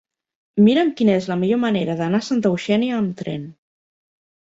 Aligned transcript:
Mira'm 0.67 0.89
quina 1.01 1.13
és 1.19 1.27
la 1.33 1.37
millor 1.43 1.63
manera 1.65 1.99
d'anar 2.01 2.25
a 2.25 2.29
Santa 2.31 2.53
Eugènia 2.55 3.01
amb 3.01 3.25
tren. 3.25 3.49